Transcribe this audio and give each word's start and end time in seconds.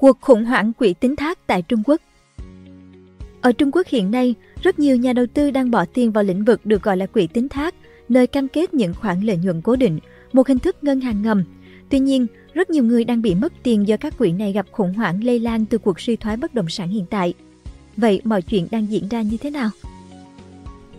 Cuộc 0.00 0.20
khủng 0.20 0.44
hoảng 0.44 0.72
quỹ 0.72 0.94
tín 0.94 1.16
thác 1.16 1.46
tại 1.46 1.62
Trung 1.62 1.82
Quốc 1.86 2.00
Ở 3.40 3.52
Trung 3.52 3.70
Quốc 3.72 3.86
hiện 3.86 4.10
nay, 4.10 4.34
rất 4.62 4.78
nhiều 4.78 4.96
nhà 4.96 5.12
đầu 5.12 5.26
tư 5.34 5.50
đang 5.50 5.70
bỏ 5.70 5.84
tiền 5.84 6.12
vào 6.12 6.24
lĩnh 6.24 6.44
vực 6.44 6.66
được 6.66 6.82
gọi 6.82 6.96
là 6.96 7.06
quỹ 7.06 7.26
tín 7.26 7.48
thác, 7.48 7.74
nơi 8.08 8.26
cam 8.26 8.48
kết 8.48 8.74
những 8.74 8.94
khoản 8.94 9.20
lợi 9.20 9.36
nhuận 9.36 9.60
cố 9.60 9.76
định, 9.76 9.98
một 10.32 10.48
hình 10.48 10.58
thức 10.58 10.76
ngân 10.82 11.00
hàng 11.00 11.22
ngầm. 11.22 11.44
Tuy 11.88 11.98
nhiên, 11.98 12.26
rất 12.54 12.70
nhiều 12.70 12.84
người 12.84 13.04
đang 13.04 13.22
bị 13.22 13.34
mất 13.34 13.52
tiền 13.62 13.88
do 13.88 13.96
các 13.96 14.18
quỹ 14.18 14.32
này 14.32 14.52
gặp 14.52 14.66
khủng 14.72 14.94
hoảng 14.94 15.24
lây 15.24 15.38
lan 15.38 15.64
từ 15.66 15.78
cuộc 15.78 16.00
suy 16.00 16.16
thoái 16.16 16.36
bất 16.36 16.54
động 16.54 16.68
sản 16.68 16.88
hiện 16.88 17.04
tại. 17.10 17.34
Vậy 17.96 18.20
mọi 18.24 18.42
chuyện 18.42 18.68
đang 18.70 18.90
diễn 18.90 19.08
ra 19.08 19.22
như 19.22 19.36
thế 19.36 19.50
nào? 19.50 19.70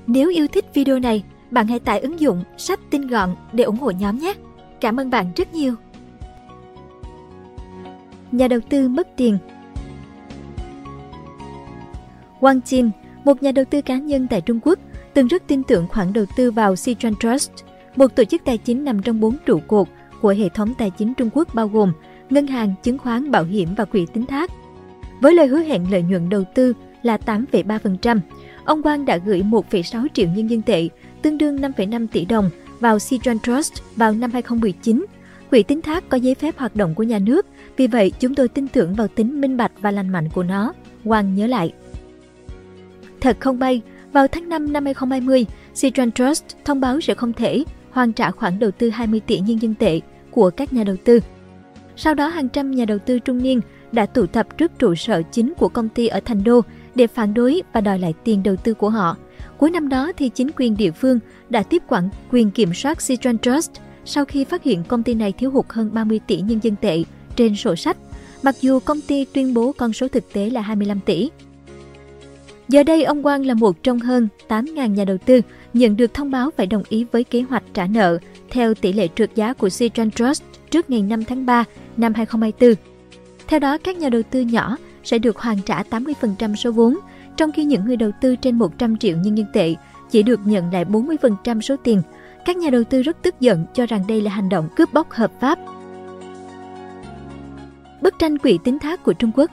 Nếu 0.08 0.30
yêu 0.30 0.48
thích 0.48 0.66
video 0.74 1.00
này, 1.00 1.24
bạn 1.52 1.68
hãy 1.68 1.80
tải 1.80 2.00
ứng 2.00 2.20
dụng 2.20 2.44
sách 2.58 2.80
tin 2.90 3.08
gọn 3.08 3.36
để 3.54 3.64
ủng 3.64 3.78
hộ 3.78 3.92
nhóm 3.92 4.18
nhé. 4.18 4.34
Cảm 4.82 5.00
ơn 5.00 5.10
bạn 5.10 5.32
rất 5.36 5.54
nhiều. 5.54 5.76
Nhà 8.32 8.48
đầu 8.48 8.60
tư 8.70 8.90
mất 8.90 9.08
tiền 9.18 9.38
Wang 12.40 12.62
Jin, 12.62 12.90
một 13.24 13.44
nhà 13.44 13.52
đầu 13.52 13.66
tư 13.66 13.82
cá 13.82 13.98
nhân 13.98 14.28
tại 14.30 14.42
Trung 14.42 14.60
Quốc, 14.64 14.80
từng 15.14 15.28
rất 15.28 15.44
tin 15.48 15.64
tưởng 15.64 15.88
khoản 15.88 16.14
đầu 16.14 16.26
tư 16.36 16.52
vào 16.52 16.76
Sichuan 16.76 17.14
Trust, 17.20 17.52
một 17.96 18.16
tổ 18.16 18.24
chức 18.24 18.42
tài 18.46 18.58
chính 18.58 18.84
nằm 18.84 19.02
trong 19.02 19.20
bốn 19.20 19.38
trụ 19.46 19.60
cột 19.68 19.88
của 20.22 20.30
hệ 20.30 20.50
thống 20.50 20.74
tài 20.78 20.90
chính 20.90 21.14
Trung 21.14 21.30
Quốc 21.34 21.54
bao 21.54 21.68
gồm 21.68 21.94
ngân 22.30 22.48
hàng, 22.48 22.74
chứng 22.84 22.98
khoán, 22.98 23.32
bảo 23.32 23.44
hiểm 23.44 23.70
và 23.78 23.86
quỹ 23.86 24.06
tín 24.14 24.26
thác. 24.26 24.52
Với 25.22 25.34
lời 25.34 25.48
hứa 25.48 25.60
hẹn 25.60 25.92
lợi 25.92 26.02
nhuận 26.02 26.30
đầu 26.30 26.44
tư 26.56 26.74
là 27.04 27.18
8,3%, 27.26 28.20
ông 28.66 28.84
Quang 28.84 29.06
đã 29.06 29.18
gửi 29.18 29.42
1,6 29.42 30.08
triệu 30.14 30.28
nhân 30.28 30.50
dân 30.50 30.62
tệ, 30.62 30.90
tương 31.22 31.38
đương 31.38 31.58
5,5 31.58 32.08
tỷ 32.12 32.26
đồng 32.26 32.50
vào 32.80 33.00
Sichuan 33.00 33.40
Trust 33.40 33.74
vào 33.96 34.14
năm 34.14 34.32
2019. 34.32 35.06
Quỹ 35.52 35.64
tín 35.64 35.82
thác 35.82 36.10
có 36.10 36.18
giấy 36.18 36.36
phép 36.36 36.58
hoạt 36.58 36.76
động 36.76 36.96
của 36.96 37.04
nhà 37.04 37.20
nước, 37.20 37.46
vì 37.78 37.88
vậy 37.88 38.12
chúng 38.20 38.36
tôi 38.36 38.48
tin 38.48 38.68
tưởng 38.68 38.94
vào 38.94 39.08
tính 39.08 39.42
minh 39.42 39.58
bạch 39.58 39.72
và 39.82 39.92
lành 39.92 40.10
mạnh 40.10 40.30
của 40.34 40.44
nó, 40.44 40.74
Wang 41.06 41.34
nhớ 41.34 41.48
lại. 41.48 41.74
Thật 43.22 43.38
không 43.40 43.60
bay, 43.60 43.82
vào 44.12 44.28
tháng 44.28 44.50
5 44.50 44.74
năm 44.74 44.86
2020, 44.86 45.46
Sichuan 45.74 46.12
Trust 46.12 46.44
thông 46.66 46.80
báo 46.80 47.02
sẽ 47.02 47.14
không 47.14 47.34
thể 47.34 47.64
hoàn 47.92 48.14
trả 48.14 48.32
khoản 48.32 48.60
đầu 48.60 48.72
tư 48.72 48.90
20 48.90 49.20
tỷ 49.20 49.40
nhân 49.40 49.62
dân 49.62 49.76
tệ 49.76 50.00
của 50.32 50.50
các 50.50 50.74
nhà 50.74 50.84
đầu 50.84 50.96
tư. 51.04 51.20
Sau 51.96 52.14
đó 52.14 52.28
hàng 52.28 52.50
trăm 52.50 52.72
nhà 52.72 52.86
đầu 52.86 52.98
tư 53.00 53.20
trung 53.20 53.44
niên 53.44 53.62
đã 53.92 54.06
tụ 54.06 54.26
tập 54.26 54.58
trước 54.58 54.72
trụ 54.80 54.96
sở 54.96 55.22
chính 55.32 55.54
của 55.58 55.70
công 55.70 55.90
ty 55.90 56.08
ở 56.08 56.20
Thành 56.26 56.44
Đô 56.44 56.62
để 56.96 57.08
phản 57.08 57.34
đối 57.34 57.62
và 57.74 57.82
đòi 57.82 58.00
lại 58.00 58.14
tiền 58.24 58.44
đầu 58.44 58.56
tư 58.56 58.74
của 58.74 58.90
họ. 58.90 59.18
Cuối 59.58 59.72
năm 59.72 59.90
đó 59.90 60.12
thì 60.18 60.30
chính 60.30 60.52
quyền 60.56 60.78
địa 60.78 60.92
phương 60.92 61.20
đã 61.50 61.64
tiếp 61.64 61.84
quản 61.88 62.10
quyền 62.32 62.52
kiểm 62.52 62.74
soát 62.74 63.02
Sichuan 63.02 63.38
Trust 63.38 63.72
sau 64.06 64.26
khi 64.26 64.44
phát 64.44 64.64
hiện 64.64 64.84
công 64.88 65.04
ty 65.04 65.14
này 65.14 65.32
thiếu 65.32 65.52
hụt 65.52 65.66
hơn 65.70 65.90
30 65.94 66.20
tỷ 66.28 66.42
nhân 66.42 66.60
dân 66.64 66.76
tệ 66.82 67.04
trên 67.36 67.56
sổ 67.56 67.76
sách, 67.76 67.98
mặc 68.44 68.56
dù 68.62 68.80
công 68.80 69.02
ty 69.02 69.26
tuyên 69.26 69.54
bố 69.54 69.72
con 69.72 69.94
số 69.94 70.08
thực 70.08 70.34
tế 70.34 70.50
là 70.50 70.62
25 70.62 71.00
tỷ. 71.06 71.30
Giờ 72.68 72.84
đây, 72.84 73.04
ông 73.04 73.24
Quang 73.24 73.46
là 73.46 73.54
một 73.54 73.84
trong 73.84 74.00
hơn 74.00 74.28
8.000 74.48 74.88
nhà 74.88 75.06
đầu 75.06 75.18
tư 75.18 75.42
nhận 75.74 75.98
được 75.98 76.14
thông 76.14 76.32
báo 76.32 76.50
phải 76.58 76.68
đồng 76.68 76.84
ý 76.90 77.06
với 77.12 77.24
kế 77.24 77.42
hoạch 77.42 77.64
trả 77.74 77.88
nợ 77.88 78.18
theo 78.50 78.74
tỷ 78.74 78.94
lệ 78.94 79.08
trượt 79.16 79.36
giá 79.36 79.54
của 79.54 79.70
Sichuan 79.70 80.12
Trust 80.12 80.44
trước 80.72 80.90
ngày 80.90 81.02
5 81.02 81.26
tháng 81.26 81.46
3 81.46 81.64
năm 81.98 82.14
2024. 82.14 82.76
Theo 83.48 83.60
đó, 83.60 83.78
các 83.78 83.98
nhà 83.98 84.10
đầu 84.10 84.22
tư 84.32 84.42
nhỏ 84.42 84.78
sẽ 85.04 85.18
được 85.18 85.38
hoàn 85.38 85.62
trả 85.62 85.84
80% 85.84 86.56
số 86.56 86.72
vốn, 86.72 86.98
trong 87.38 87.52
khi 87.52 87.64
những 87.64 87.86
người 87.86 87.98
đầu 87.98 88.12
tư 88.22 88.36
trên 88.36 88.56
100 88.56 88.98
triệu 88.98 89.18
nhân 89.18 89.38
dân 89.38 89.48
tệ 89.54 89.76
chỉ 90.12 90.24
được 90.24 90.40
nhận 90.46 90.74
lại 90.74 90.86
40% 90.86 91.62
số 91.62 91.76
tiền. 91.84 92.02
Các 92.46 92.58
nhà 92.58 92.70
đầu 92.70 92.84
tư 92.84 93.02
rất 93.02 93.18
tức 93.22 93.36
giận 93.40 93.66
cho 93.74 93.86
rằng 93.86 94.04
đây 94.08 94.22
là 94.22 94.32
hành 94.32 94.50
động 94.50 94.70
cướp 94.76 94.94
bóc 94.94 95.12
hợp 95.12 95.32
pháp. 95.40 95.60
Bức 98.02 98.20
tranh 98.20 98.38
quỹ 98.38 98.60
tính 98.64 98.80
thác 98.80 99.04
của 99.04 99.14
Trung 99.14 99.32
Quốc 99.36 99.52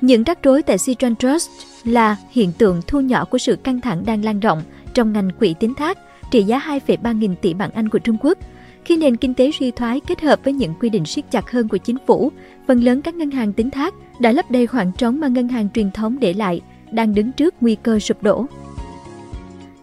những 0.00 0.24
rắc 0.24 0.42
rối 0.42 0.62
tại 0.62 0.78
Sichuan 0.78 1.16
Trust 1.16 1.50
là 1.84 2.16
hiện 2.30 2.52
tượng 2.58 2.80
thu 2.86 3.00
nhỏ 3.00 3.24
của 3.24 3.38
sự 3.38 3.56
căng 3.56 3.80
thẳng 3.80 4.04
đang 4.06 4.24
lan 4.24 4.40
rộng 4.40 4.62
trong 4.94 5.12
ngành 5.12 5.30
quỹ 5.38 5.54
tín 5.60 5.74
thác 5.74 5.98
trị 6.30 6.42
giá 6.42 6.58
2,3 6.58 7.18
nghìn 7.18 7.36
tỷ 7.36 7.54
bảng 7.54 7.70
Anh 7.70 7.88
của 7.88 7.98
Trung 7.98 8.16
Quốc. 8.20 8.38
Khi 8.84 8.96
nền 8.96 9.16
kinh 9.16 9.34
tế 9.34 9.50
suy 9.58 9.70
thoái 9.70 10.00
kết 10.00 10.20
hợp 10.20 10.40
với 10.44 10.52
những 10.52 10.74
quy 10.80 10.88
định 10.88 11.04
siết 11.04 11.30
chặt 11.30 11.50
hơn 11.50 11.68
của 11.68 11.76
chính 11.76 11.96
phủ, 12.06 12.32
phần 12.66 12.84
lớn 12.84 13.02
các 13.02 13.14
ngân 13.14 13.30
hàng 13.30 13.52
tín 13.52 13.70
thác 13.70 13.94
đã 14.20 14.32
lấp 14.32 14.50
đầy 14.50 14.66
khoảng 14.66 14.92
trống 14.92 15.20
mà 15.20 15.28
ngân 15.28 15.48
hàng 15.48 15.68
truyền 15.74 15.90
thống 15.90 16.20
để 16.20 16.32
lại, 16.32 16.60
đang 16.90 17.14
đứng 17.14 17.32
trước 17.32 17.54
nguy 17.60 17.74
cơ 17.74 17.98
sụp 17.98 18.22
đổ. 18.22 18.46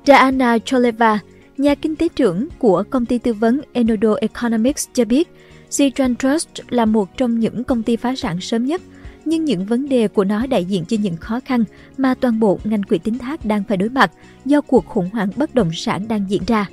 Diana 0.08 0.58
Choleva, 0.66 1.20
nhà 1.58 1.76
kinh 1.76 1.96
tế 1.96 2.08
trưởng 2.16 2.48
của 2.60 2.84
công 2.90 3.06
ty 3.06 3.18
tư 3.18 3.34
vấn 3.34 3.62
Enodo 3.74 4.14
Economics 4.14 4.88
cho 4.94 5.06
biết, 5.06 5.28
Citron 5.78 6.16
Trust 6.16 6.50
là 6.70 6.86
một 6.86 7.18
trong 7.18 7.40
những 7.40 7.64
công 7.64 7.84
ty 7.84 7.96
phá 7.96 8.16
sản 8.16 8.42
sớm 8.42 8.66
nhất– 8.66 8.82
nhưng 9.28 9.46
những 9.46 9.66
vấn 9.66 9.90
đề 9.90 10.08
của 10.08 10.24
nó 10.24 10.48
đại 10.48 10.66
diện 10.66 10.86
cho 10.86 10.98
những 11.02 11.18
khó 11.18 11.40
khăn 11.46 11.64
mà 11.98 12.14
toàn 12.14 12.40
bộ 12.40 12.60
ngành 12.64 12.84
quỹ 12.84 12.98
tín 12.98 13.18
thác 13.18 13.46
đang 13.46 13.64
phải 13.68 13.78
đối 13.78 13.90
mặt 13.90 14.12
do 14.46 14.62
cuộc 14.62 14.86
khủng 14.86 15.10
hoảng 15.14 15.30
bất 15.36 15.56
động 15.56 15.72
sản 15.74 16.08
đang 16.08 16.26
diễn 16.30 16.42
ra. 16.48 16.70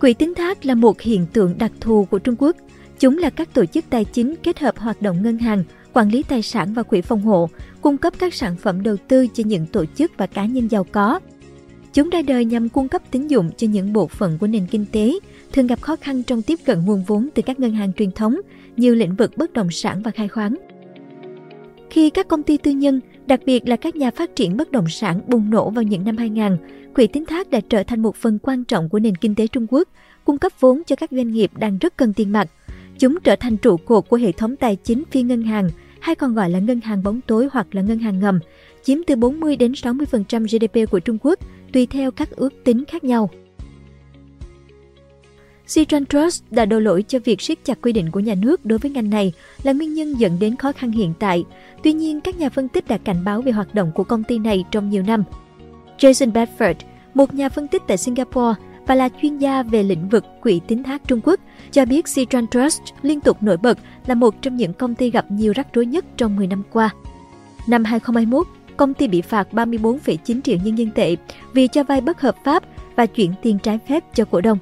Quỹ 0.00 0.14
tín 0.14 0.34
thác 0.34 0.66
là 0.66 0.74
một 0.74 1.00
hiện 1.00 1.26
tượng 1.32 1.58
đặc 1.58 1.72
thù 1.80 2.04
của 2.10 2.18
Trung 2.18 2.34
Quốc. 2.38 2.56
Chúng 2.98 3.18
là 3.18 3.30
các 3.30 3.54
tổ 3.54 3.66
chức 3.66 3.84
tài 3.90 4.04
chính 4.04 4.34
kết 4.42 4.58
hợp 4.58 4.78
hoạt 4.78 5.02
động 5.02 5.22
ngân 5.22 5.38
hàng, 5.38 5.64
quản 5.92 6.08
lý 6.08 6.22
tài 6.22 6.42
sản 6.42 6.74
và 6.74 6.82
quỹ 6.82 7.00
phòng 7.00 7.22
hộ, 7.22 7.48
cung 7.80 7.98
cấp 7.98 8.12
các 8.18 8.34
sản 8.34 8.56
phẩm 8.56 8.82
đầu 8.82 8.96
tư 9.08 9.26
cho 9.34 9.44
những 9.46 9.66
tổ 9.66 9.84
chức 9.84 10.12
và 10.16 10.26
cá 10.26 10.44
nhân 10.44 10.68
giàu 10.68 10.84
có. 10.92 11.20
Chúng 11.98 12.10
ra 12.10 12.22
đời 12.22 12.44
nhằm 12.44 12.68
cung 12.68 12.88
cấp 12.88 13.02
tín 13.10 13.26
dụng 13.26 13.50
cho 13.56 13.66
những 13.66 13.92
bộ 13.92 14.06
phận 14.06 14.38
của 14.38 14.46
nền 14.46 14.66
kinh 14.66 14.84
tế, 14.92 15.18
thường 15.52 15.66
gặp 15.66 15.80
khó 15.80 15.96
khăn 15.96 16.22
trong 16.22 16.42
tiếp 16.42 16.58
cận 16.64 16.84
nguồn 16.84 17.04
vốn 17.06 17.28
từ 17.34 17.42
các 17.42 17.60
ngân 17.60 17.72
hàng 17.72 17.92
truyền 17.92 18.10
thống 18.10 18.40
như 18.76 18.94
lĩnh 18.94 19.16
vực 19.16 19.36
bất 19.36 19.52
động 19.52 19.70
sản 19.70 20.02
và 20.02 20.10
khai 20.10 20.28
khoáng. 20.28 20.54
Khi 21.90 22.10
các 22.10 22.28
công 22.28 22.42
ty 22.42 22.56
tư 22.56 22.70
nhân, 22.70 23.00
đặc 23.26 23.40
biệt 23.46 23.68
là 23.68 23.76
các 23.76 23.96
nhà 23.96 24.10
phát 24.10 24.36
triển 24.36 24.56
bất 24.56 24.72
động 24.72 24.88
sản 24.88 25.20
bùng 25.26 25.50
nổ 25.50 25.70
vào 25.70 25.82
những 25.82 26.04
năm 26.04 26.16
2000, 26.16 26.56
quỹ 26.94 27.06
tín 27.06 27.24
thác 27.26 27.50
đã 27.50 27.60
trở 27.68 27.82
thành 27.82 28.02
một 28.02 28.16
phần 28.16 28.38
quan 28.42 28.64
trọng 28.64 28.88
của 28.88 28.98
nền 28.98 29.16
kinh 29.16 29.34
tế 29.34 29.46
Trung 29.46 29.66
Quốc, 29.70 29.88
cung 30.24 30.38
cấp 30.38 30.52
vốn 30.60 30.82
cho 30.86 30.96
các 30.96 31.10
doanh 31.10 31.30
nghiệp 31.30 31.50
đang 31.58 31.78
rất 31.78 31.96
cần 31.96 32.12
tiền 32.12 32.32
mặt. 32.32 32.48
Chúng 32.98 33.18
trở 33.24 33.36
thành 33.36 33.56
trụ 33.56 33.76
cột 33.76 34.08
của 34.08 34.16
hệ 34.16 34.32
thống 34.32 34.56
tài 34.56 34.76
chính 34.76 35.02
phi 35.10 35.22
ngân 35.22 35.42
hàng, 35.42 35.70
hay 36.00 36.14
còn 36.14 36.34
gọi 36.34 36.50
là 36.50 36.58
ngân 36.58 36.80
hàng 36.80 37.02
bóng 37.02 37.20
tối 37.26 37.48
hoặc 37.52 37.74
là 37.74 37.82
ngân 37.82 37.98
hàng 37.98 38.20
ngầm, 38.20 38.38
chiếm 38.82 38.98
từ 39.06 39.16
40 39.16 39.56
đến 39.56 39.72
60% 39.72 40.46
GDP 40.46 40.90
của 40.90 41.00
Trung 41.00 41.18
Quốc, 41.22 41.38
tùy 41.72 41.86
theo 41.86 42.10
các 42.10 42.30
ước 42.30 42.64
tính 42.64 42.84
khác 42.84 43.04
nhau. 43.04 43.30
Citron 45.74 46.06
Trust 46.06 46.42
đã 46.50 46.64
đổ 46.64 46.78
lỗi 46.78 47.04
cho 47.08 47.18
việc 47.24 47.40
siết 47.40 47.64
chặt 47.64 47.78
quy 47.82 47.92
định 47.92 48.10
của 48.10 48.20
nhà 48.20 48.34
nước 48.34 48.66
đối 48.66 48.78
với 48.78 48.90
ngành 48.90 49.10
này 49.10 49.32
là 49.62 49.72
nguyên 49.72 49.94
nhân 49.94 50.14
dẫn 50.14 50.38
đến 50.38 50.56
khó 50.56 50.72
khăn 50.72 50.92
hiện 50.92 51.12
tại. 51.18 51.44
Tuy 51.82 51.92
nhiên, 51.92 52.20
các 52.20 52.38
nhà 52.38 52.48
phân 52.48 52.68
tích 52.68 52.88
đã 52.88 52.98
cảnh 52.98 53.24
báo 53.24 53.42
về 53.42 53.52
hoạt 53.52 53.74
động 53.74 53.92
của 53.94 54.04
công 54.04 54.24
ty 54.24 54.38
này 54.38 54.64
trong 54.70 54.90
nhiều 54.90 55.02
năm. 55.02 55.24
Jason 55.98 56.32
Bedford, 56.32 56.74
một 57.14 57.34
nhà 57.34 57.48
phân 57.48 57.68
tích 57.68 57.82
tại 57.86 57.96
Singapore 57.96 58.54
và 58.86 58.94
là 58.94 59.08
chuyên 59.22 59.38
gia 59.38 59.62
về 59.62 59.82
lĩnh 59.82 60.08
vực 60.08 60.24
quỹ 60.42 60.60
tín 60.66 60.82
thác 60.82 61.02
Trung 61.08 61.20
Quốc, 61.24 61.40
cho 61.70 61.84
biết 61.84 62.04
Citron 62.14 62.46
Trust 62.46 62.82
liên 63.02 63.20
tục 63.20 63.42
nổi 63.42 63.56
bật 63.56 63.78
là 64.06 64.14
một 64.14 64.42
trong 64.42 64.56
những 64.56 64.72
công 64.72 64.94
ty 64.94 65.10
gặp 65.10 65.30
nhiều 65.30 65.52
rắc 65.56 65.66
rối 65.72 65.86
nhất 65.86 66.04
trong 66.16 66.36
10 66.36 66.46
năm 66.46 66.62
qua. 66.72 66.90
Năm 67.66 67.84
2021, 67.84 68.46
công 68.78 68.94
ty 68.94 69.08
bị 69.08 69.22
phạt 69.22 69.48
34,9 69.52 70.40
triệu 70.42 70.56
nhân 70.64 70.78
dân 70.78 70.90
tệ 70.90 71.16
vì 71.52 71.68
cho 71.68 71.84
vay 71.84 72.00
bất 72.00 72.20
hợp 72.20 72.36
pháp 72.44 72.62
và 72.96 73.06
chuyển 73.06 73.32
tiền 73.42 73.58
trái 73.62 73.78
phép 73.88 74.04
cho 74.14 74.24
cổ 74.24 74.40
đông. 74.40 74.58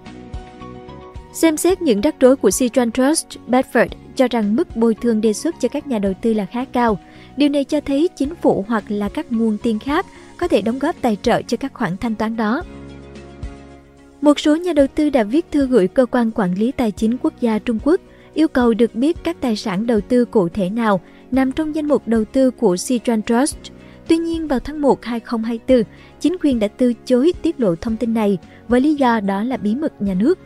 Xem 1.33 1.57
xét 1.57 1.83
những 1.83 2.01
rắc 2.01 2.15
rối 2.21 2.37
của 2.37 2.51
Sichuan 2.51 2.91
Trust, 2.91 3.27
Bedford 3.49 3.89
cho 4.17 4.29
rằng 4.31 4.57
mức 4.57 4.77
bồi 4.77 4.95
thường 4.95 5.21
đề 5.21 5.33
xuất 5.33 5.55
cho 5.61 5.69
các 5.69 5.87
nhà 5.87 5.99
đầu 5.99 6.13
tư 6.23 6.35
là 6.35 6.47
khá 6.47 6.65
cao. 6.65 6.99
Điều 7.37 7.49
này 7.49 7.65
cho 7.65 7.81
thấy 7.81 8.09
chính 8.17 8.35
phủ 8.35 8.65
hoặc 8.69 8.85
là 8.89 9.09
các 9.09 9.33
nguồn 9.33 9.59
tiền 9.63 9.79
khác 9.79 10.07
có 10.37 10.49
thể 10.49 10.63
đóng 10.63 10.79
góp 10.79 10.97
tài 11.01 11.17
trợ 11.23 11.43
cho 11.43 11.57
các 11.57 11.75
khoản 11.75 11.97
thanh 11.97 12.15
toán 12.15 12.37
đó. 12.37 12.63
Một 14.21 14.41
số 14.41 14.57
nhà 14.57 14.73
đầu 14.73 14.87
tư 14.95 15.11
đã 15.11 15.23
viết 15.23 15.47
thư 15.51 15.67
gửi 15.67 15.89
cơ 15.89 16.07
quan 16.07 16.31
quản 16.31 16.55
lý 16.55 16.73
tài 16.73 16.91
chính 16.91 17.17
quốc 17.23 17.35
gia 17.41 17.59
Trung 17.59 17.79
Quốc 17.85 18.01
yêu 18.35 18.49
cầu 18.49 18.75
được 18.75 18.95
biết 18.95 19.17
các 19.25 19.37
tài 19.41 19.57
sản 19.57 19.87
đầu 19.87 20.01
tư 20.01 20.25
cụ 20.25 20.49
thể 20.49 20.71
nào 20.71 21.01
nằm 21.31 21.53
trong 21.53 21.75
danh 21.75 21.87
mục 21.87 22.03
đầu 22.09 22.25
tư 22.25 22.51
của 22.51 22.77
Sichuan 22.77 23.23
Trust. 23.23 23.59
Tuy 24.09 24.17
nhiên 24.17 24.49
vào 24.49 24.61
tháng 24.61 24.81
1 24.81 25.05
2024, 25.05 25.83
chính 26.21 26.37
quyền 26.43 26.59
đã 26.59 26.69
từ 26.69 26.93
chối 27.07 27.33
tiết 27.43 27.61
lộ 27.61 27.75
thông 27.75 27.97
tin 27.97 28.15
này 28.15 28.39
với 28.69 28.81
lý 28.81 28.95
do 28.95 29.21
đó 29.21 29.43
là 29.43 29.57
bí 29.57 29.75
mật 29.75 30.03
nhà 30.03 30.15
nước. 30.15 30.39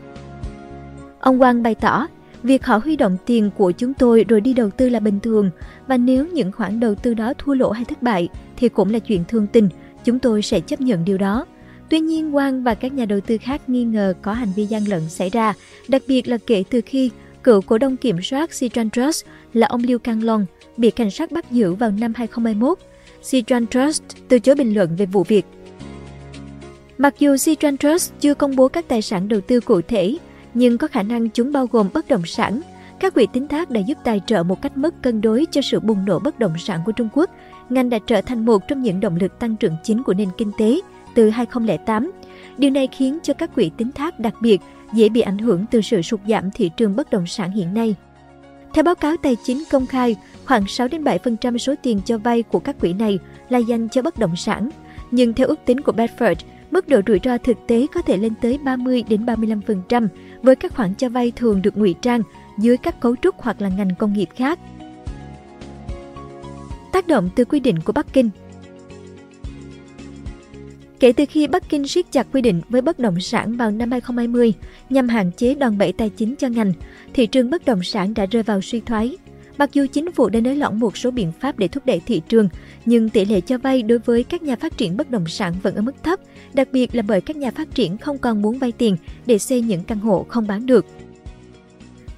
Ông 1.19 1.39
Quang 1.39 1.63
bày 1.63 1.75
tỏ, 1.75 2.07
việc 2.43 2.65
họ 2.65 2.77
huy 2.77 2.95
động 2.95 3.17
tiền 3.25 3.49
của 3.57 3.71
chúng 3.71 3.93
tôi 3.93 4.25
rồi 4.27 4.41
đi 4.41 4.53
đầu 4.53 4.69
tư 4.69 4.89
là 4.89 4.99
bình 4.99 5.19
thường 5.19 5.49
và 5.87 5.97
nếu 5.97 6.25
những 6.33 6.51
khoản 6.51 6.79
đầu 6.79 6.95
tư 6.95 7.13
đó 7.13 7.33
thua 7.37 7.53
lỗ 7.53 7.71
hay 7.71 7.85
thất 7.85 8.01
bại 8.01 8.29
thì 8.57 8.69
cũng 8.69 8.93
là 8.93 8.99
chuyện 8.99 9.23
thương 9.27 9.47
tình, 9.47 9.69
chúng 10.03 10.19
tôi 10.19 10.41
sẽ 10.41 10.59
chấp 10.59 10.81
nhận 10.81 11.05
điều 11.05 11.17
đó. 11.17 11.45
Tuy 11.89 11.99
nhiên, 11.99 12.31
Quang 12.31 12.63
và 12.63 12.75
các 12.75 12.93
nhà 12.93 13.05
đầu 13.05 13.19
tư 13.21 13.37
khác 13.41 13.69
nghi 13.69 13.83
ngờ 13.83 14.13
có 14.21 14.33
hành 14.33 14.51
vi 14.55 14.65
gian 14.65 14.87
lận 14.87 15.09
xảy 15.09 15.29
ra, 15.29 15.53
đặc 15.87 16.01
biệt 16.07 16.27
là 16.27 16.37
kể 16.47 16.63
từ 16.69 16.81
khi 16.85 17.11
cựu 17.43 17.61
cổ 17.61 17.77
đông 17.77 17.97
kiểm 17.97 18.21
soát 18.21 18.53
Sichuan 18.53 18.89
Trust 18.89 19.25
là 19.53 19.67
ông 19.67 19.83
Liu 19.83 19.99
Kanglong 19.99 20.45
bị 20.77 20.91
cảnh 20.91 21.11
sát 21.11 21.31
bắt 21.31 21.51
giữ 21.51 21.73
vào 21.73 21.91
năm 21.91 22.13
2021. 22.15 22.79
Sichuan 23.21 23.67
Trust 23.67 24.03
từ 24.27 24.39
chối 24.39 24.55
bình 24.55 24.73
luận 24.73 24.95
về 24.95 25.05
vụ 25.05 25.23
việc. 25.23 25.45
Mặc 26.97 27.15
dù 27.19 27.37
Sichuan 27.37 27.77
Trust 27.77 28.13
chưa 28.19 28.33
công 28.33 28.55
bố 28.55 28.67
các 28.67 28.87
tài 28.87 29.01
sản 29.01 29.27
đầu 29.27 29.41
tư 29.41 29.59
cụ 29.59 29.81
thể, 29.81 30.17
nhưng 30.53 30.77
có 30.77 30.87
khả 30.87 31.03
năng 31.03 31.29
chúng 31.29 31.51
bao 31.51 31.67
gồm 31.71 31.89
bất 31.93 32.07
động 32.07 32.25
sản. 32.25 32.61
Các 32.99 33.13
quỹ 33.13 33.27
tín 33.33 33.47
thác 33.47 33.69
đã 33.69 33.81
giúp 33.81 33.97
tài 34.03 34.21
trợ 34.27 34.43
một 34.43 34.61
cách 34.61 34.77
mất 34.77 35.01
cân 35.01 35.21
đối 35.21 35.45
cho 35.51 35.61
sự 35.61 35.79
bùng 35.79 36.05
nổ 36.05 36.19
bất 36.19 36.39
động 36.39 36.53
sản 36.57 36.79
của 36.85 36.91
Trung 36.91 37.09
Quốc. 37.13 37.29
Ngành 37.69 37.89
đã 37.89 37.99
trở 38.07 38.21
thành 38.21 38.45
một 38.45 38.67
trong 38.67 38.81
những 38.81 38.99
động 38.99 39.15
lực 39.15 39.39
tăng 39.39 39.55
trưởng 39.55 39.75
chính 39.83 40.03
của 40.03 40.13
nền 40.13 40.29
kinh 40.37 40.51
tế 40.57 40.79
từ 41.15 41.29
2008. 41.29 42.11
Điều 42.57 42.71
này 42.71 42.87
khiến 42.91 43.19
cho 43.23 43.33
các 43.33 43.55
quỹ 43.55 43.71
tín 43.77 43.91
thác 43.91 44.19
đặc 44.19 44.33
biệt 44.41 44.61
dễ 44.93 45.09
bị 45.09 45.21
ảnh 45.21 45.37
hưởng 45.37 45.65
từ 45.71 45.81
sự 45.81 46.01
sụt 46.01 46.19
giảm 46.27 46.51
thị 46.51 46.71
trường 46.77 46.95
bất 46.95 47.09
động 47.11 47.27
sản 47.27 47.51
hiện 47.51 47.73
nay. 47.73 47.95
Theo 48.73 48.83
báo 48.83 48.95
cáo 48.95 49.17
tài 49.17 49.35
chính 49.35 49.63
công 49.71 49.85
khai, 49.85 50.15
khoảng 50.45 50.67
6 50.67 50.87
đến 50.87 51.03
7% 51.03 51.57
số 51.57 51.75
tiền 51.83 52.01
cho 52.05 52.17
vay 52.17 52.43
của 52.43 52.59
các 52.59 52.79
quỹ 52.79 52.93
này 52.93 53.19
là 53.49 53.57
dành 53.57 53.89
cho 53.89 54.01
bất 54.01 54.19
động 54.19 54.35
sản. 54.35 54.69
Nhưng 55.11 55.33
theo 55.33 55.47
ước 55.47 55.59
tính 55.65 55.81
của 55.81 55.91
Bedford, 55.91 56.35
mức 56.71 56.87
độ 56.87 57.01
rủi 57.07 57.19
ro 57.23 57.37
thực 57.37 57.57
tế 57.67 57.87
có 57.93 58.01
thể 58.01 58.17
lên 58.17 58.33
tới 58.41 58.57
30 58.57 59.03
đến 59.09 59.25
35% 59.25 60.07
với 60.41 60.55
các 60.55 60.75
khoản 60.75 60.93
cho 60.93 61.09
vay 61.09 61.31
thường 61.35 61.61
được 61.61 61.77
ngụy 61.77 61.95
trang 62.01 62.21
dưới 62.57 62.77
các 62.77 62.99
cấu 62.99 63.15
trúc 63.15 63.35
hoặc 63.41 63.61
là 63.61 63.69
ngành 63.69 63.95
công 63.99 64.13
nghiệp 64.13 64.29
khác. 64.35 64.59
Tác 66.91 67.07
động 67.07 67.29
từ 67.35 67.45
quy 67.45 67.59
định 67.59 67.79
của 67.79 67.93
Bắc 67.93 68.13
Kinh 68.13 68.29
Kể 71.01 71.13
từ 71.13 71.25
khi 71.29 71.47
Bắc 71.47 71.69
Kinh 71.69 71.87
siết 71.87 72.11
chặt 72.11 72.27
quy 72.33 72.41
định 72.41 72.61
với 72.69 72.81
bất 72.81 72.99
động 72.99 73.19
sản 73.19 73.57
vào 73.57 73.71
năm 73.71 73.91
2020 73.91 74.53
nhằm 74.89 75.07
hạn 75.07 75.31
chế 75.31 75.55
đòn 75.55 75.77
bẩy 75.77 75.93
tài 75.93 76.09
chính 76.09 76.35
cho 76.35 76.47
ngành, 76.47 76.73
thị 77.13 77.27
trường 77.27 77.49
bất 77.49 77.65
động 77.65 77.83
sản 77.83 78.13
đã 78.13 78.25
rơi 78.25 78.43
vào 78.43 78.61
suy 78.61 78.79
thoái. 78.79 79.17
Mặc 79.57 79.73
dù 79.73 79.85
chính 79.91 80.11
phủ 80.11 80.29
đã 80.29 80.39
nới 80.39 80.55
lỏng 80.55 80.79
một 80.79 80.97
số 80.97 81.11
biện 81.11 81.31
pháp 81.39 81.59
để 81.59 81.67
thúc 81.67 81.85
đẩy 81.85 82.01
thị 82.05 82.21
trường, 82.27 82.49
nhưng 82.85 83.09
tỷ 83.09 83.25
lệ 83.25 83.41
cho 83.41 83.57
vay 83.57 83.83
đối 83.83 83.99
với 83.99 84.23
các 84.23 84.43
nhà 84.43 84.55
phát 84.55 84.77
triển 84.77 84.97
bất 84.97 85.09
động 85.11 85.27
sản 85.27 85.53
vẫn 85.63 85.75
ở 85.75 85.81
mức 85.81 86.03
thấp, 86.03 86.19
đặc 86.53 86.67
biệt 86.71 86.95
là 86.95 87.01
bởi 87.01 87.21
các 87.21 87.35
nhà 87.35 87.51
phát 87.51 87.75
triển 87.75 87.97
không 87.97 88.17
còn 88.17 88.41
muốn 88.41 88.57
vay 88.57 88.71
tiền 88.71 88.97
để 89.25 89.37
xây 89.37 89.61
những 89.61 89.83
căn 89.83 89.99
hộ 89.99 90.25
không 90.27 90.47
bán 90.47 90.65
được. 90.65 90.85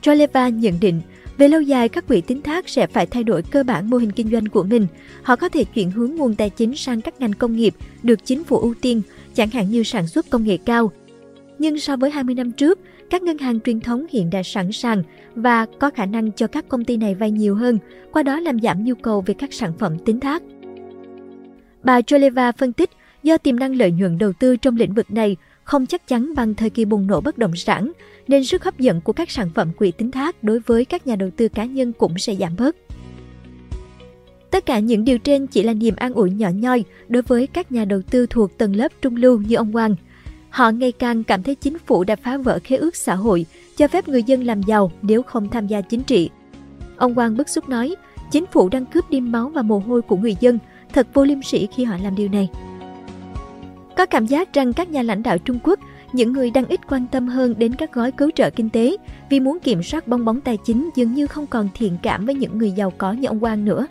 Troleva 0.01 0.50
nhận 0.50 0.79
định, 0.81 1.01
về 1.38 1.47
lâu 1.47 1.62
dài, 1.62 1.89
các 1.89 2.07
quỹ 2.07 2.21
tín 2.21 2.41
thác 2.41 2.69
sẽ 2.69 2.88
phải 2.88 3.06
thay 3.06 3.24
đổi 3.24 3.41
cơ 3.44 3.63
bản 3.63 3.89
mô 3.89 3.97
hình 3.97 4.12
kinh 4.12 4.31
doanh 4.31 4.45
của 4.45 4.63
mình. 4.63 4.88
Họ 5.24 5.35
có 5.35 5.50
thể 5.50 5.63
chuyển 5.63 5.91
hướng 5.91 6.15
nguồn 6.15 6.35
tài 6.35 6.50
chính 6.50 6.75
sang 6.75 7.01
các 7.01 7.19
ngành 7.19 7.33
công 7.33 7.56
nghiệp 7.56 7.74
được 8.03 8.25
chính 8.25 8.44
phủ 8.44 8.57
ưu 8.57 8.74
tiên, 8.81 9.01
chẳng 9.33 9.50
hạn 9.50 9.69
như 9.69 9.83
sản 9.83 10.07
xuất 10.07 10.30
công 10.30 10.44
nghệ 10.44 10.57
cao. 10.57 10.91
Nhưng 11.59 11.80
so 11.80 11.95
với 11.95 12.12
20 12.12 12.35
năm 12.35 12.51
trước, 12.51 12.80
các 13.09 13.24
ngân 13.24 13.38
hàng 13.38 13.59
truyền 13.59 13.80
thống 13.80 14.06
hiện 14.09 14.30
đã 14.30 14.44
sẵn 14.44 14.71
sàng 14.71 15.03
và 15.35 15.65
có 15.80 15.89
khả 15.89 16.06
năng 16.06 16.31
cho 16.31 16.47
các 16.47 16.68
công 16.68 16.85
ty 16.85 16.97
này 16.97 17.15
vay 17.15 17.31
nhiều 17.31 17.56
hơn, 17.56 17.79
qua 18.12 18.24
đó 18.24 18.39
làm 18.39 18.59
giảm 18.59 18.83
nhu 18.83 18.95
cầu 18.95 19.21
về 19.21 19.33
các 19.33 19.53
sản 19.53 19.74
phẩm 19.79 19.97
tín 20.06 20.19
thác. 20.19 20.44
Bà 21.83 22.00
Joleva 22.00 22.51
phân 22.57 22.74
tích, 22.74 22.89
do 23.24 23.38
tiềm 23.38 23.59
năng 23.59 23.75
lợi 23.75 23.91
nhuận 23.91 24.18
đầu 24.18 24.33
tư 24.33 24.57
trong 24.57 24.77
lĩnh 24.77 24.94
vực 24.94 25.12
này 25.12 25.38
không 25.63 25.86
chắc 25.86 26.07
chắn 26.07 26.36
bằng 26.36 26.54
thời 26.54 26.69
kỳ 26.69 26.86
bùng 26.86 27.07
nổ 27.07 27.21
bất 27.21 27.38
động 27.38 27.56
sản, 27.56 27.92
nên 28.27 28.45
sức 28.45 28.63
hấp 28.63 28.80
dẫn 28.80 29.01
của 29.01 29.13
các 29.13 29.31
sản 29.31 29.50
phẩm 29.56 29.71
quỹ 29.77 29.92
tín 29.92 30.12
thác 30.12 30.44
đối 30.44 30.60
với 30.60 30.86
các 30.86 31.07
nhà 31.07 31.15
đầu 31.15 31.30
tư 31.38 31.48
cá 31.48 31.65
nhân 31.65 31.94
cũng 31.94 32.18
sẽ 32.18 32.36
giảm 32.36 32.56
bớt. 32.57 32.75
Tất 34.51 34.65
cả 34.65 34.80
những 34.80 35.06
điều 35.06 35.18
trên 35.18 35.48
chỉ 35.48 35.63
là 35.63 35.74
niềm 35.74 35.95
an 35.95 36.13
ủi 36.13 36.31
nhỏ 36.31 36.50
nhoi 36.50 36.83
đối 37.07 37.21
với 37.21 37.48
các 37.48 37.71
nhà 37.71 37.86
đầu 37.86 38.01
tư 38.01 38.25
thuộc 38.30 38.57
tầng 38.57 38.75
lớp 38.75 38.92
trung 39.01 39.15
lưu 39.15 39.42
như 39.42 39.56
ông 39.56 39.74
Quang. 39.74 39.95
Họ 40.50 40.69
ngày 40.69 40.92
càng 40.92 41.24
cảm 41.24 41.44
thấy 41.44 41.56
chính 41.56 41.80
phủ 41.80 42.04
đã 42.04 42.15
phá 42.15 42.38
vỡ 42.38 42.60
khế 42.63 42.75
ước 42.75 42.95
xã 42.95 43.15
hội, 43.15 43.45
cho 43.77 43.88
phép 43.88 44.07
người 44.07 44.24
dân 44.24 44.44
làm 44.44 44.63
giàu 44.63 44.92
nếu 45.01 45.24
không 45.24 45.50
tham 45.50 45.68
gia 45.68 45.81
chính 45.81 46.04
trị. 46.04 46.30
Ông 46.98 47.15
Quang 47.15 47.38
bức 47.38 47.50
xúc 47.50 47.69
nói, 47.69 47.95
chính 48.31 48.45
phủ 48.51 48.69
đang 48.69 48.86
cướp 48.86 49.10
đi 49.10 49.21
máu 49.21 49.50
và 49.50 49.62
mồ 49.62 49.80
hôi 49.80 50.01
của 50.01 50.18
người 50.18 50.36
dân, 50.39 50.60
thật 50.94 51.07
vô 51.13 51.24
liêm 51.24 51.42
sỉ 51.42 51.68
khi 51.75 51.83
họ 51.83 51.98
làm 52.04 52.15
điều 52.15 52.30
này. 52.30 52.50
Có 53.97 54.05
cảm 54.05 54.25
giác 54.25 54.53
rằng 54.53 54.73
các 54.73 54.89
nhà 54.89 55.01
lãnh 55.01 55.23
đạo 55.23 55.37
Trung 55.37 55.59
Quốc, 55.63 55.79
những 56.13 56.33
người 56.33 56.51
đang 56.51 56.65
ít 56.65 56.79
quan 56.89 57.05
tâm 57.11 57.27
hơn 57.27 57.55
đến 57.57 57.75
các 57.75 57.93
gói 57.93 58.11
cứu 58.11 58.31
trợ 58.35 58.49
kinh 58.49 58.69
tế 58.69 58.97
vì 59.29 59.39
muốn 59.39 59.59
kiểm 59.59 59.83
soát 59.83 60.07
bong 60.07 60.25
bóng 60.25 60.41
tài 60.41 60.57
chính 60.65 60.89
dường 60.95 61.13
như 61.13 61.27
không 61.27 61.47
còn 61.47 61.69
thiện 61.73 61.97
cảm 62.03 62.25
với 62.25 62.35
những 62.35 62.57
người 62.57 62.71
giàu 62.71 62.93
có 62.97 63.11
như 63.11 63.27
ông 63.27 63.39
Quang 63.39 63.65
nữa. 63.65 63.87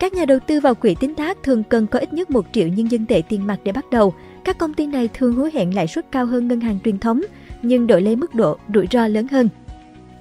Các 0.00 0.12
nhà 0.12 0.24
đầu 0.24 0.38
tư 0.46 0.60
vào 0.60 0.74
quỹ 0.74 0.94
tín 1.00 1.14
thác 1.14 1.42
thường 1.42 1.62
cần 1.62 1.86
có 1.86 1.98
ít 1.98 2.12
nhất 2.12 2.30
1 2.30 2.46
triệu 2.52 2.68
nhân 2.68 2.90
dân 2.90 3.06
tệ 3.06 3.22
tiền 3.28 3.46
mặt 3.46 3.58
để 3.64 3.72
bắt 3.72 3.84
đầu. 3.90 4.14
Các 4.44 4.58
công 4.58 4.74
ty 4.74 4.86
này 4.86 5.08
thường 5.08 5.34
hứa 5.34 5.50
hẹn 5.52 5.74
lãi 5.74 5.86
suất 5.86 6.12
cao 6.12 6.26
hơn 6.26 6.48
ngân 6.48 6.60
hàng 6.60 6.78
truyền 6.84 6.98
thống, 6.98 7.20
nhưng 7.62 7.86
đổi 7.86 8.02
lấy 8.02 8.16
mức 8.16 8.34
độ 8.34 8.58
rủi 8.74 8.86
ro 8.90 9.08
lớn 9.08 9.26
hơn. 9.28 9.48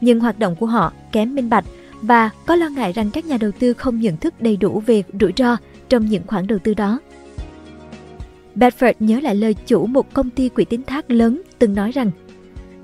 Nhưng 0.02 0.20
hoạt 0.20 0.40
động 0.40 0.56
của 0.56 0.66
họ 0.66 0.94
kém 1.12 1.36
minh 1.36 1.50
bạch 1.50 1.66
và 2.02 2.30
có 2.46 2.56
lo 2.56 2.70
ngại 2.70 2.94
rằng 2.94 3.12
các 3.14 3.26
nhà 3.26 3.38
đầu 3.38 3.52
tư 3.60 3.74
không 3.74 4.00
nhận 4.00 4.18
thức 4.18 4.42
đầy 4.42 4.58
đủ 4.58 4.84
về 4.86 5.04
rủi 5.20 5.34
ro 5.38 5.58
trong 5.90 6.06
những 6.06 6.28
khoản 6.28 6.48
đầu 6.48 6.60
tư 6.60 6.74
đó. 6.74 7.00
Bedford 8.56 8.94
nhớ 9.00 9.20
lại 9.20 9.36
lời 9.36 9.56
chủ 9.66 9.86
một 9.86 10.14
công 10.14 10.30
ty 10.30 10.50
quỹ 10.50 10.66
tín 10.66 10.84
thác 10.84 11.12
lớn 11.12 11.42
từng 11.60 11.76
nói 11.76 11.92
rằng 11.92 12.12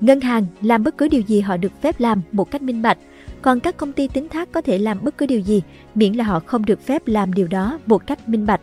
Ngân 0.00 0.20
hàng 0.20 0.46
làm 0.62 0.84
bất 0.84 0.98
cứ 0.98 1.08
điều 1.08 1.20
gì 1.20 1.40
họ 1.40 1.56
được 1.56 1.82
phép 1.82 2.00
làm 2.00 2.22
một 2.32 2.50
cách 2.50 2.62
minh 2.62 2.82
bạch, 2.82 2.98
còn 3.42 3.60
các 3.60 3.76
công 3.76 3.92
ty 3.92 4.08
tín 4.08 4.28
thác 4.28 4.52
có 4.52 4.60
thể 4.60 4.78
làm 4.78 4.98
bất 5.02 5.18
cứ 5.18 5.26
điều 5.26 5.40
gì 5.40 5.62
miễn 5.94 6.12
là 6.12 6.24
họ 6.24 6.40
không 6.40 6.64
được 6.64 6.86
phép 6.86 7.02
làm 7.06 7.32
điều 7.32 7.46
đó 7.46 7.78
một 7.86 8.06
cách 8.06 8.28
minh 8.28 8.46
bạch. 8.46 8.60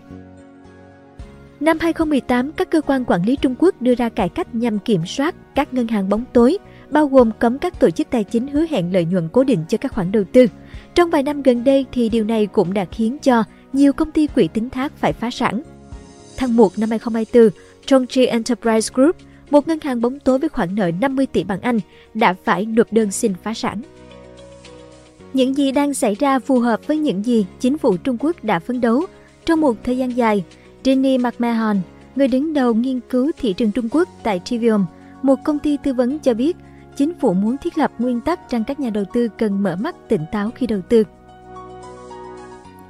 Năm 1.59 1.77
2018, 1.81 2.51
các 2.51 2.69
cơ 2.69 2.81
quan 2.81 3.05
quản 3.05 3.25
lý 3.25 3.35
Trung 3.35 3.55
Quốc 3.59 3.81
đưa 3.81 3.95
ra 3.95 4.09
cải 4.09 4.29
cách 4.29 4.55
nhằm 4.55 4.79
kiểm 4.79 5.05
soát 5.05 5.35
các 5.55 5.73
ngân 5.73 5.87
hàng 5.87 6.09
bóng 6.09 6.23
tối, 6.33 6.57
bao 6.91 7.07
gồm 7.07 7.31
cấm 7.39 7.59
các 7.59 7.79
tổ 7.79 7.89
chức 7.89 8.09
tài 8.09 8.23
chính 8.23 8.47
hứa 8.47 8.65
hẹn 8.69 8.93
lợi 8.93 9.05
nhuận 9.05 9.29
cố 9.31 9.43
định 9.43 9.63
cho 9.67 9.77
các 9.77 9.93
khoản 9.93 10.11
đầu 10.11 10.23
tư. 10.23 10.47
Trong 10.95 11.09
vài 11.09 11.23
năm 11.23 11.41
gần 11.41 11.63
đây 11.63 11.85
thì 11.91 12.09
điều 12.09 12.25
này 12.25 12.47
cũng 12.47 12.73
đã 12.73 12.85
khiến 12.85 13.17
cho 13.19 13.43
nhiều 13.73 13.93
công 13.93 14.11
ty 14.11 14.27
quỹ 14.27 14.47
tín 14.47 14.69
thác 14.69 14.97
phải 14.97 15.13
phá 15.13 15.31
sản. 15.31 15.61
Tháng 16.37 16.55
1 16.55 16.79
năm 16.79 16.89
2024, 16.89 17.49
Chongqing 17.85 18.29
Enterprise 18.29 18.93
Group, 18.93 19.15
một 19.49 19.67
ngân 19.67 19.79
hàng 19.81 20.01
bóng 20.01 20.19
tối 20.19 20.39
với 20.39 20.49
khoản 20.49 20.75
nợ 20.75 20.91
50 21.01 21.25
tỷ 21.25 21.43
bảng 21.43 21.61
Anh, 21.61 21.79
đã 22.13 22.35
phải 22.43 22.65
nộp 22.65 22.93
đơn 22.93 23.11
xin 23.11 23.33
phá 23.43 23.53
sản. 23.53 23.81
Những 25.33 25.53
gì 25.53 25.71
đang 25.71 25.93
xảy 25.93 26.15
ra 26.15 26.39
phù 26.39 26.59
hợp 26.59 26.87
với 26.87 26.97
những 26.97 27.25
gì 27.25 27.45
chính 27.59 27.77
phủ 27.77 27.97
Trung 27.97 28.17
Quốc 28.19 28.43
đã 28.43 28.59
phấn 28.59 28.81
đấu 28.81 29.05
trong 29.45 29.61
một 29.61 29.77
thời 29.83 29.97
gian 29.97 30.17
dài. 30.17 30.43
Jenny 30.83 31.21
McMahon, 31.21 31.77
người 32.15 32.27
đứng 32.27 32.53
đầu 32.53 32.73
nghiên 32.73 32.99
cứu 33.09 33.31
thị 33.37 33.53
trường 33.53 33.71
Trung 33.71 33.89
Quốc 33.91 34.09
tại 34.23 34.41
Trivium, 34.45 34.85
một 35.21 35.35
công 35.43 35.59
ty 35.59 35.77
tư 35.83 35.93
vấn 35.93 36.19
cho 36.19 36.33
biết 36.33 36.57
chính 36.97 37.13
phủ 37.19 37.33
muốn 37.33 37.57
thiết 37.57 37.77
lập 37.77 37.91
nguyên 37.99 38.21
tắc 38.21 38.49
rằng 38.49 38.63
các 38.63 38.79
nhà 38.79 38.89
đầu 38.89 39.03
tư 39.13 39.27
cần 39.37 39.63
mở 39.63 39.75
mắt 39.75 39.95
tỉnh 40.09 40.25
táo 40.31 40.51
khi 40.55 40.67
đầu 40.67 40.81
tư. 40.89 41.03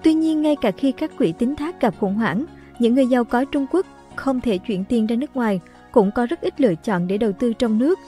Tuy 0.04 0.14
nhiên, 0.14 0.42
ngay 0.42 0.56
cả 0.62 0.72
khi 0.72 0.92
các 0.92 1.18
quỹ 1.18 1.32
tín 1.32 1.56
thác 1.56 1.82
gặp 1.82 1.94
khủng 2.00 2.16
hoảng, 2.16 2.46
những 2.80 2.96
người 2.96 3.08
giàu 3.08 3.24
có 3.24 3.46
Trung 3.46 3.66
Quốc 3.72 3.86
không 4.16 4.42
thể 4.42 4.58
chuyển 4.58 4.84
tiền 4.84 5.08
ra 5.08 5.16
nước 5.16 5.36
ngoài, 5.36 5.60
cũng 5.92 6.12
có 6.12 6.26
rất 6.26 6.42
ít 6.42 6.62
lựa 6.62 6.76
chọn 6.76 7.08
để 7.08 7.18
đầu 7.18 7.32
tư 7.32 7.54
trong 7.54 7.80
nước. 7.80 8.00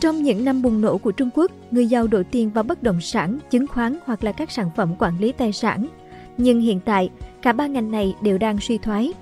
Trong 0.00 0.22
những 0.22 0.44
năm 0.44 0.62
bùng 0.62 0.80
nổ 0.80 0.98
của 0.98 1.12
Trung 1.12 1.30
Quốc, 1.34 1.50
người 1.70 1.86
giàu 1.86 2.06
đổ 2.06 2.22
tiền 2.30 2.50
vào 2.50 2.64
bất 2.64 2.82
động 2.82 3.00
sản, 3.00 3.38
chứng 3.50 3.66
khoán 3.66 3.98
hoặc 4.04 4.24
là 4.24 4.32
các 4.32 4.50
sản 4.50 4.70
phẩm 4.76 4.94
quản 4.98 5.20
lý 5.20 5.32
tài 5.32 5.52
sản. 5.52 5.86
Nhưng 6.36 6.60
hiện 6.60 6.80
tại, 6.84 7.10
cả 7.42 7.52
ba 7.52 7.66
ngành 7.66 7.90
này 7.90 8.14
đều 8.22 8.38
đang 8.38 8.58
suy 8.60 8.78
thoái. 8.78 9.12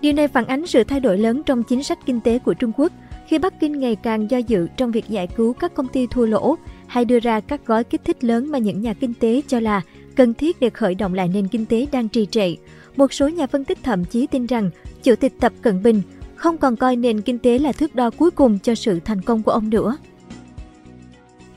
Điều 0.00 0.12
này 0.12 0.28
phản 0.28 0.46
ánh 0.46 0.66
sự 0.66 0.84
thay 0.84 1.00
đổi 1.00 1.18
lớn 1.18 1.42
trong 1.46 1.62
chính 1.62 1.82
sách 1.82 1.98
kinh 2.06 2.20
tế 2.20 2.38
của 2.38 2.54
Trung 2.54 2.72
Quốc 2.76 2.92
khi 3.26 3.38
Bắc 3.38 3.60
Kinh 3.60 3.78
ngày 3.78 3.96
càng 3.96 4.30
do 4.30 4.38
dự 4.38 4.68
trong 4.76 4.90
việc 4.90 5.08
giải 5.08 5.26
cứu 5.26 5.52
các 5.52 5.74
công 5.74 5.88
ty 5.88 6.06
thua 6.06 6.26
lỗ 6.26 6.56
hay 6.86 7.04
đưa 7.04 7.20
ra 7.20 7.40
các 7.40 7.66
gói 7.66 7.84
kích 7.84 8.04
thích 8.04 8.24
lớn 8.24 8.50
mà 8.50 8.58
những 8.58 8.80
nhà 8.80 8.94
kinh 8.94 9.14
tế 9.14 9.42
cho 9.48 9.60
là 9.60 9.80
cần 10.16 10.34
thiết 10.34 10.60
để 10.60 10.70
khởi 10.70 10.94
động 10.94 11.14
lại 11.14 11.28
nền 11.28 11.48
kinh 11.48 11.66
tế 11.66 11.86
đang 11.92 12.08
trì 12.08 12.26
trệ. 12.26 12.54
Một 13.00 13.12
số 13.12 13.28
nhà 13.28 13.46
phân 13.46 13.64
tích 13.64 13.78
thậm 13.82 14.04
chí 14.04 14.26
tin 14.26 14.46
rằng 14.46 14.70
Chủ 15.02 15.16
tịch 15.16 15.32
Tập 15.40 15.52
Cận 15.62 15.82
Bình 15.82 16.02
không 16.34 16.58
còn 16.58 16.76
coi 16.76 16.96
nền 16.96 17.20
kinh 17.20 17.38
tế 17.38 17.58
là 17.58 17.72
thước 17.72 17.94
đo 17.94 18.10
cuối 18.10 18.30
cùng 18.30 18.58
cho 18.58 18.74
sự 18.74 19.00
thành 19.04 19.22
công 19.22 19.42
của 19.42 19.52
ông 19.52 19.70
nữa. 19.70 19.96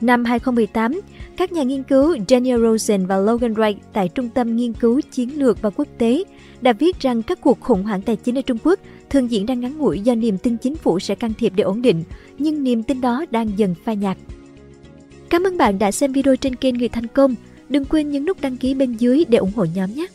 Năm 0.00 0.24
2018, 0.24 1.00
các 1.36 1.52
nhà 1.52 1.62
nghiên 1.62 1.82
cứu 1.82 2.16
Daniel 2.28 2.60
Rosen 2.62 3.06
và 3.06 3.16
Logan 3.16 3.54
Wright 3.54 3.74
tại 3.92 4.08
Trung 4.08 4.28
tâm 4.28 4.56
Nghiên 4.56 4.72
cứu 4.72 5.00
Chiến 5.12 5.38
lược 5.38 5.62
và 5.62 5.70
Quốc 5.70 5.88
tế 5.98 6.24
đã 6.60 6.72
viết 6.72 7.00
rằng 7.00 7.22
các 7.22 7.40
cuộc 7.40 7.60
khủng 7.60 7.82
hoảng 7.82 8.02
tài 8.02 8.16
chính 8.16 8.38
ở 8.38 8.42
Trung 8.42 8.58
Quốc 8.64 8.80
thường 9.10 9.30
diễn 9.30 9.46
ra 9.46 9.54
ngắn 9.54 9.78
ngủi 9.78 10.00
do 10.00 10.14
niềm 10.14 10.38
tin 10.38 10.56
chính 10.56 10.76
phủ 10.76 11.00
sẽ 11.00 11.14
can 11.14 11.32
thiệp 11.34 11.52
để 11.56 11.62
ổn 11.64 11.82
định, 11.82 12.04
nhưng 12.38 12.64
niềm 12.64 12.82
tin 12.82 13.00
đó 13.00 13.24
đang 13.30 13.58
dần 13.58 13.74
phai 13.84 13.96
nhạt. 13.96 14.16
Cảm 15.30 15.46
ơn 15.46 15.56
bạn 15.56 15.78
đã 15.78 15.90
xem 15.90 16.12
video 16.12 16.36
trên 16.36 16.56
kênh 16.56 16.78
Người 16.78 16.88
Thành 16.88 17.06
Công. 17.06 17.34
Đừng 17.68 17.84
quên 17.84 18.10
nhấn 18.10 18.24
nút 18.24 18.40
đăng 18.40 18.56
ký 18.56 18.74
bên 18.74 18.92
dưới 18.92 19.24
để 19.28 19.38
ủng 19.38 19.52
hộ 19.56 19.66
nhóm 19.74 19.94
nhé! 19.94 20.06